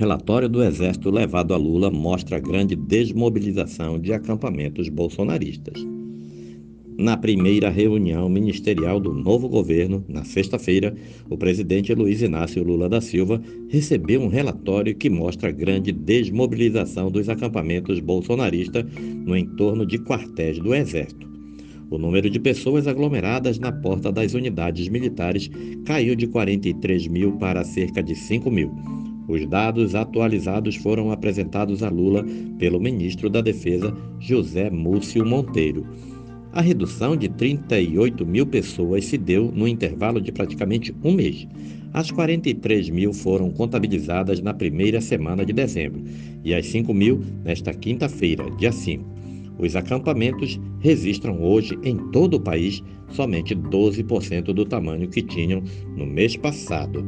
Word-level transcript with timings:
Relatório 0.00 0.48
do 0.48 0.64
Exército 0.64 1.10
levado 1.10 1.52
a 1.52 1.58
Lula 1.58 1.90
mostra 1.90 2.40
grande 2.40 2.74
desmobilização 2.74 3.98
de 3.98 4.14
acampamentos 4.14 4.88
bolsonaristas. 4.88 5.86
Na 6.96 7.18
primeira 7.18 7.68
reunião 7.68 8.26
ministerial 8.26 8.98
do 8.98 9.12
novo 9.12 9.46
governo, 9.46 10.02
na 10.08 10.24
sexta-feira, 10.24 10.96
o 11.28 11.36
presidente 11.36 11.92
Luiz 11.92 12.22
Inácio 12.22 12.64
Lula 12.64 12.88
da 12.88 13.02
Silva 13.02 13.42
recebeu 13.68 14.22
um 14.22 14.28
relatório 14.28 14.94
que 14.94 15.10
mostra 15.10 15.50
grande 15.50 15.92
desmobilização 15.92 17.10
dos 17.10 17.28
acampamentos 17.28 18.00
bolsonaristas 18.00 18.86
no 19.26 19.36
entorno 19.36 19.84
de 19.84 19.98
quartéis 19.98 20.58
do 20.58 20.74
Exército. 20.74 21.28
O 21.90 21.98
número 21.98 22.30
de 22.30 22.40
pessoas 22.40 22.86
aglomeradas 22.86 23.58
na 23.58 23.70
porta 23.70 24.10
das 24.10 24.32
unidades 24.32 24.88
militares 24.88 25.50
caiu 25.84 26.14
de 26.14 26.26
43 26.26 27.06
mil 27.06 27.32
para 27.32 27.62
cerca 27.64 28.02
de 28.02 28.14
5 28.14 28.50
mil 28.50 28.72
os 29.30 29.46
dados 29.46 29.94
atualizados 29.94 30.74
foram 30.74 31.12
apresentados 31.12 31.82
a 31.82 31.88
Lula 31.88 32.26
pelo 32.58 32.80
ministro 32.80 33.30
da 33.30 33.40
Defesa, 33.40 33.96
José 34.18 34.68
Múcio 34.70 35.24
Monteiro. 35.24 35.86
A 36.52 36.60
redução 36.60 37.16
de 37.16 37.28
38 37.28 38.26
mil 38.26 38.44
pessoas 38.44 39.04
se 39.04 39.16
deu 39.16 39.52
no 39.54 39.68
intervalo 39.68 40.20
de 40.20 40.32
praticamente 40.32 40.92
um 41.04 41.12
mês. 41.12 41.46
As 41.92 42.10
43 42.10 42.90
mil 42.90 43.12
foram 43.12 43.50
contabilizadas 43.50 44.40
na 44.40 44.52
primeira 44.52 45.00
semana 45.00 45.44
de 45.44 45.52
dezembro 45.52 46.02
e 46.44 46.52
as 46.52 46.66
5 46.66 46.92
mil 46.92 47.20
nesta 47.44 47.72
quinta-feira, 47.72 48.50
dia 48.56 48.72
5. 48.72 49.04
Os 49.58 49.76
acampamentos 49.76 50.58
registram 50.80 51.40
hoje 51.40 51.78
em 51.84 51.96
todo 52.10 52.34
o 52.34 52.40
país 52.40 52.82
somente 53.10 53.54
12% 53.54 54.52
do 54.52 54.64
tamanho 54.64 55.08
que 55.08 55.22
tinham 55.22 55.62
no 55.96 56.06
mês 56.06 56.36
passado. 56.36 57.04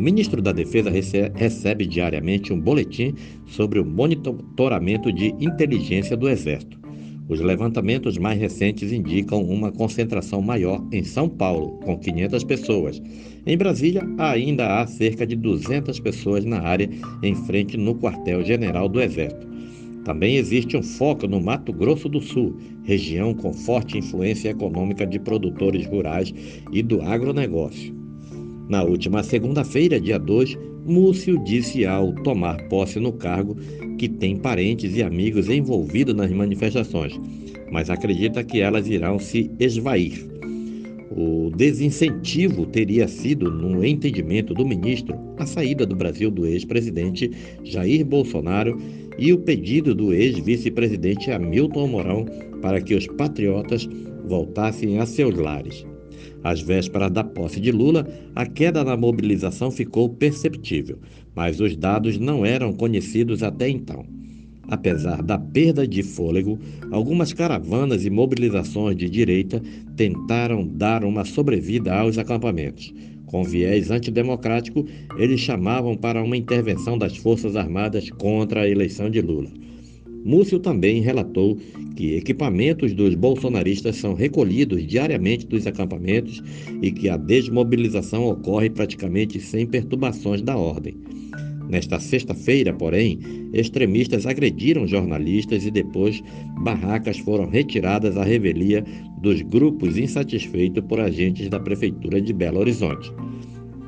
O 0.00 0.02
ministro 0.02 0.40
da 0.40 0.50
Defesa 0.50 0.90
recebe 1.34 1.86
diariamente 1.86 2.54
um 2.54 2.58
boletim 2.58 3.12
sobre 3.46 3.78
o 3.78 3.84
monitoramento 3.84 5.12
de 5.12 5.26
inteligência 5.38 6.16
do 6.16 6.26
Exército. 6.26 6.80
Os 7.28 7.38
levantamentos 7.38 8.16
mais 8.16 8.40
recentes 8.40 8.92
indicam 8.92 9.42
uma 9.42 9.70
concentração 9.70 10.40
maior 10.40 10.82
em 10.90 11.04
São 11.04 11.28
Paulo, 11.28 11.72
com 11.84 11.98
500 11.98 12.44
pessoas. 12.44 13.02
Em 13.44 13.58
Brasília, 13.58 14.02
ainda 14.16 14.80
há 14.80 14.86
cerca 14.86 15.26
de 15.26 15.36
200 15.36 16.00
pessoas 16.00 16.46
na 16.46 16.62
área 16.62 16.88
em 17.22 17.34
frente 17.34 17.76
no 17.76 17.94
quartel-general 17.94 18.88
do 18.88 19.02
Exército. 19.02 19.46
Também 20.06 20.36
existe 20.36 20.78
um 20.78 20.82
foco 20.82 21.26
no 21.26 21.42
Mato 21.42 21.74
Grosso 21.74 22.08
do 22.08 22.22
Sul, 22.22 22.56
região 22.84 23.34
com 23.34 23.52
forte 23.52 23.98
influência 23.98 24.48
econômica 24.48 25.06
de 25.06 25.18
produtores 25.18 25.84
rurais 25.86 26.32
e 26.72 26.82
do 26.82 27.02
agronegócio. 27.02 27.99
Na 28.70 28.84
última 28.84 29.24
segunda-feira, 29.24 30.00
dia 30.00 30.16
2, 30.16 30.56
Múcio 30.86 31.42
disse 31.42 31.84
ao 31.84 32.12
tomar 32.22 32.56
posse 32.68 33.00
no 33.00 33.12
cargo 33.12 33.56
que 33.98 34.08
tem 34.08 34.36
parentes 34.36 34.96
e 34.96 35.02
amigos 35.02 35.50
envolvidos 35.50 36.14
nas 36.14 36.30
manifestações, 36.30 37.20
mas 37.72 37.90
acredita 37.90 38.44
que 38.44 38.60
elas 38.60 38.86
irão 38.86 39.18
se 39.18 39.50
esvair. 39.58 40.24
O 41.10 41.50
desincentivo 41.50 42.64
teria 42.64 43.08
sido, 43.08 43.50
no 43.50 43.84
entendimento 43.84 44.54
do 44.54 44.64
ministro, 44.64 45.16
a 45.36 45.46
saída 45.46 45.84
do 45.84 45.96
Brasil 45.96 46.30
do 46.30 46.46
ex-presidente 46.46 47.28
Jair 47.64 48.06
Bolsonaro 48.06 48.78
e 49.18 49.32
o 49.32 49.38
pedido 49.38 49.96
do 49.96 50.12
ex-vice-presidente 50.12 51.32
Hamilton 51.32 51.88
Mourão 51.88 52.24
para 52.62 52.80
que 52.80 52.94
os 52.94 53.08
patriotas 53.08 53.88
voltassem 54.28 55.00
a 55.00 55.06
seus 55.06 55.34
lares. 55.34 55.89
Às 56.42 56.60
vésperas 56.60 57.10
da 57.10 57.22
posse 57.22 57.60
de 57.60 57.70
Lula, 57.70 58.06
a 58.34 58.46
queda 58.46 58.82
na 58.82 58.96
mobilização 58.96 59.70
ficou 59.70 60.08
perceptível, 60.08 60.98
mas 61.34 61.60
os 61.60 61.76
dados 61.76 62.18
não 62.18 62.44
eram 62.44 62.72
conhecidos 62.72 63.42
até 63.42 63.68
então. 63.68 64.04
Apesar 64.68 65.22
da 65.22 65.36
perda 65.36 65.86
de 65.86 66.02
fôlego, 66.02 66.58
algumas 66.92 67.32
caravanas 67.32 68.04
e 68.04 68.10
mobilizações 68.10 68.96
de 68.96 69.10
direita 69.10 69.60
tentaram 69.96 70.64
dar 70.66 71.04
uma 71.04 71.24
sobrevida 71.24 71.92
aos 71.92 72.18
acampamentos. 72.18 72.94
Com 73.26 73.42
viés 73.42 73.90
antidemocrático, 73.90 74.84
eles 75.16 75.40
chamavam 75.40 75.96
para 75.96 76.22
uma 76.22 76.36
intervenção 76.36 76.96
das 76.96 77.16
Forças 77.16 77.56
Armadas 77.56 78.10
contra 78.10 78.62
a 78.62 78.68
eleição 78.68 79.10
de 79.10 79.20
Lula. 79.20 79.50
Múcio 80.24 80.58
também 80.58 81.00
relatou 81.00 81.56
que 81.96 82.14
equipamentos 82.14 82.92
dos 82.92 83.14
bolsonaristas 83.14 83.96
são 83.96 84.14
recolhidos 84.14 84.86
diariamente 84.86 85.46
dos 85.46 85.66
acampamentos 85.66 86.42
e 86.82 86.90
que 86.90 87.08
a 87.08 87.16
desmobilização 87.16 88.28
ocorre 88.28 88.70
praticamente 88.70 89.40
sem 89.40 89.66
perturbações 89.66 90.42
da 90.42 90.56
ordem. 90.56 90.96
Nesta 91.68 92.00
sexta-feira, 92.00 92.72
porém, 92.72 93.18
extremistas 93.52 94.26
agrediram 94.26 94.88
jornalistas 94.88 95.64
e 95.64 95.70
depois 95.70 96.20
barracas 96.62 97.18
foram 97.18 97.48
retiradas 97.48 98.16
à 98.16 98.24
revelia 98.24 98.84
dos 99.22 99.40
grupos 99.42 99.96
insatisfeitos 99.96 100.82
por 100.84 100.98
agentes 100.98 101.48
da 101.48 101.60
Prefeitura 101.60 102.20
de 102.20 102.32
Belo 102.32 102.58
Horizonte. 102.58 103.12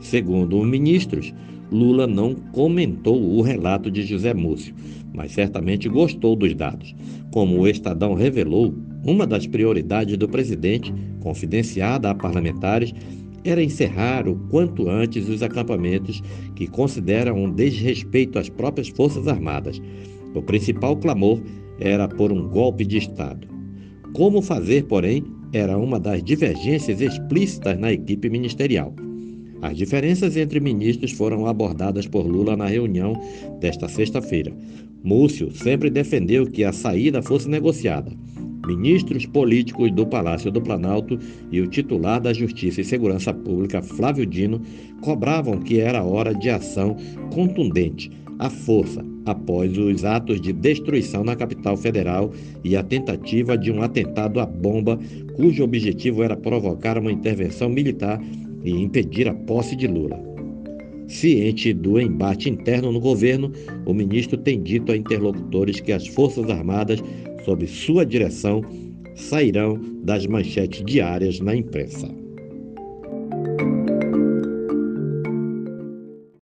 Segundo 0.00 0.58
os 0.58 0.66
ministros, 0.66 1.32
Lula 1.70 2.06
não 2.06 2.34
comentou 2.34 3.22
o 3.22 3.42
relato 3.42 3.90
de 3.90 4.02
José 4.02 4.34
Múcio, 4.34 4.74
mas 5.14 5.32
certamente 5.32 5.88
gostou 5.88 6.34
dos 6.34 6.54
dados. 6.54 6.94
Como 7.32 7.58
o 7.58 7.68
Estadão 7.68 8.14
revelou, 8.14 8.74
uma 9.04 9.26
das 9.26 9.46
prioridades 9.46 10.16
do 10.16 10.28
presidente, 10.28 10.92
confidenciada 11.20 12.10
a 12.10 12.14
parlamentares, 12.14 12.92
era 13.44 13.62
encerrar 13.62 14.28
o 14.28 14.36
quanto 14.50 14.88
antes 14.88 15.28
os 15.28 15.42
acampamentos 15.42 16.22
que 16.54 16.66
consideram 16.66 17.36
um 17.44 17.50
desrespeito 17.50 18.38
às 18.38 18.48
próprias 18.48 18.88
Forças 18.88 19.26
Armadas. 19.28 19.80
O 20.34 20.42
principal 20.42 20.96
clamor 20.96 21.40
era 21.78 22.06
por 22.06 22.30
um 22.32 22.48
golpe 22.48 22.84
de 22.84 22.98
Estado. 22.98 23.48
Como 24.12 24.42
fazer, 24.42 24.84
porém, 24.84 25.24
era 25.52 25.78
uma 25.78 25.98
das 25.98 26.22
divergências 26.22 27.00
explícitas 27.00 27.78
na 27.78 27.92
equipe 27.92 28.28
ministerial. 28.28 28.94
As 29.62 29.76
diferenças 29.76 30.36
entre 30.36 30.58
ministros 30.58 31.12
foram 31.12 31.46
abordadas 31.46 32.06
por 32.06 32.26
Lula 32.26 32.56
na 32.56 32.66
reunião 32.66 33.12
desta 33.60 33.88
sexta-feira. 33.88 34.52
Múcio 35.02 35.50
sempre 35.52 35.90
defendeu 35.90 36.46
que 36.46 36.64
a 36.64 36.72
saída 36.72 37.22
fosse 37.22 37.48
negociada. 37.48 38.12
Ministros 38.66 39.26
políticos 39.26 39.90
do 39.90 40.06
Palácio 40.06 40.50
do 40.50 40.60
Planalto 40.60 41.18
e 41.50 41.60
o 41.60 41.66
titular 41.66 42.20
da 42.20 42.32
Justiça 42.32 42.80
e 42.80 42.84
Segurança 42.84 43.32
Pública, 43.32 43.82
Flávio 43.82 44.26
Dino, 44.26 44.60
cobravam 45.00 45.58
que 45.58 45.80
era 45.80 46.04
hora 46.04 46.34
de 46.34 46.50
ação 46.50 46.96
contundente, 47.32 48.10
à 48.38 48.48
força, 48.48 49.04
após 49.26 49.76
os 49.76 50.04
atos 50.04 50.40
de 50.40 50.52
destruição 50.52 51.22
na 51.22 51.36
capital 51.36 51.76
federal 51.76 52.32
e 52.64 52.76
a 52.76 52.82
tentativa 52.82 53.56
de 53.56 53.70
um 53.70 53.82
atentado 53.82 54.40
à 54.40 54.46
bomba, 54.46 54.98
cujo 55.34 55.62
objetivo 55.62 56.22
era 56.22 56.36
provocar 56.36 56.96
uma 56.96 57.12
intervenção 57.12 57.68
militar 57.68 58.20
e 58.64 58.70
impedir 58.70 59.28
a 59.28 59.34
posse 59.34 59.74
de 59.74 59.86
Lula. 59.86 60.20
Ciente 61.08 61.72
do 61.72 62.00
embate 62.00 62.48
interno 62.48 62.92
no 62.92 63.00
governo, 63.00 63.52
o 63.84 63.92
ministro 63.92 64.36
tem 64.38 64.62
dito 64.62 64.92
a 64.92 64.96
interlocutores 64.96 65.80
que 65.80 65.92
as 65.92 66.06
Forças 66.06 66.48
Armadas, 66.48 67.02
sob 67.44 67.66
sua 67.66 68.06
direção, 68.06 68.62
sairão 69.16 69.80
das 70.04 70.26
manchetes 70.26 70.84
diárias 70.84 71.40
na 71.40 71.54
imprensa. 71.54 72.19